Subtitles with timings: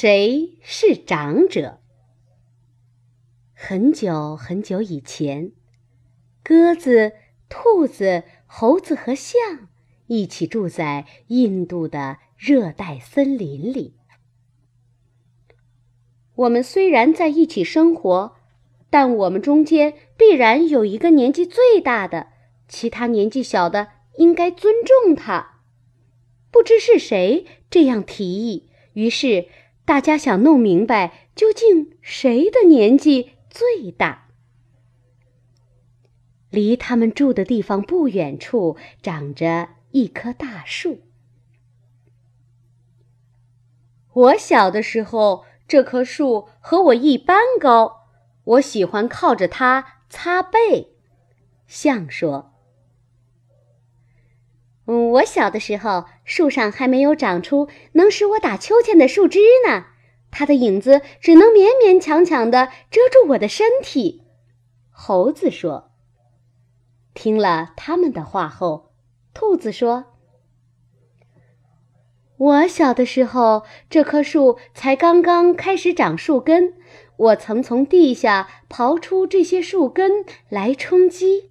[0.00, 1.80] 谁是长者？
[3.52, 5.50] 很久很久以前，
[6.44, 7.14] 鸽子、
[7.48, 9.40] 兔子、猴子和象
[10.06, 13.96] 一起住在印度的热带森林里。
[16.36, 18.36] 我们虽然在一起生活，
[18.90, 22.28] 但我们中间必然有一个年纪最大的，
[22.68, 23.88] 其他年纪小的
[24.18, 25.58] 应该尊重他。
[26.52, 29.48] 不知是谁这样提议，于是。
[29.88, 34.28] 大家想弄明白，究竟谁的年纪最大？
[36.50, 41.00] 离他们住的地方不远处，长着一棵大树。
[44.12, 48.08] 我小的时候，这棵树和我一般高，
[48.44, 50.98] 我喜欢靠着它擦背。
[51.66, 52.57] 象说。
[55.12, 59.86] 我小的时候，树上还没有长出能使我打秋千的树枝呢，
[60.30, 64.24] 它的影子只能勉勉强强地遮住我的身体。
[64.90, 65.90] 猴子说。
[67.14, 68.92] 听了他们的话后，
[69.34, 70.04] 兔子说
[72.38, 76.74] ：“我小的时候，这棵树才刚刚开始长树根，
[77.16, 81.50] 我曾从地下刨出这些树根来充饥。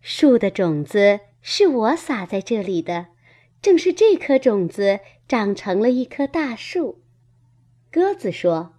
[0.00, 3.06] 树的种子。”是我撒在这里的，
[3.62, 7.00] 正是这颗种子长成了一棵大树。
[7.90, 8.74] 鸽子说：“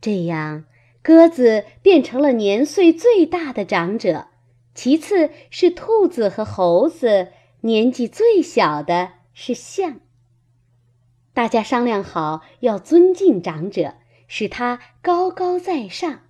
[0.00, 0.66] 这样，
[1.02, 4.28] 鸽子变成了年岁最大的长者，
[4.76, 9.98] 其次是兔子和猴子，年纪最小的是象。
[11.34, 13.96] 大家商量好要尊敬长者，
[14.28, 16.20] 使他高高在上。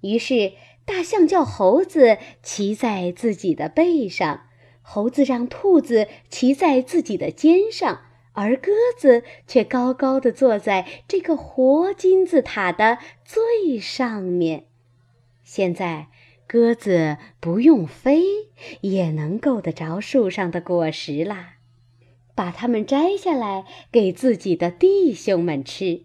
[0.00, 4.42] 于是，大象叫猴子骑在自己的背上。”
[4.88, 8.02] 猴子让兔子骑在自己的肩上，
[8.34, 14.66] 而鸽子却高高的坐在这个活金字塔的最上面。
[15.42, 16.06] 现在，
[16.46, 18.22] 鸽子不用飞
[18.80, 21.54] 也能够得着树上的果实啦，
[22.36, 26.04] 把它们摘下来给自己的弟兄们吃。